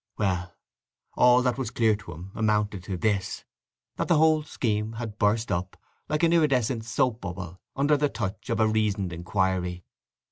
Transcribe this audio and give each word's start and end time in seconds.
Well, 0.17 0.55
all 1.13 1.43
that 1.43 1.59
was 1.59 1.69
clear 1.69 1.95
to 1.95 2.11
him 2.13 2.31
amounted 2.33 2.81
to 2.85 2.97
this, 2.97 3.43
that 3.97 4.07
the 4.07 4.17
whole 4.17 4.41
scheme 4.41 4.93
had 4.93 5.19
burst 5.19 5.51
up, 5.51 5.77
like 6.09 6.23
an 6.23 6.33
iridescent 6.33 6.85
soap 6.85 7.21
bubble, 7.21 7.61
under 7.75 7.95
the 7.97 8.09
touch 8.09 8.49
of 8.49 8.59
a 8.59 8.67
reasoned 8.67 9.13
inquiry. 9.13 9.85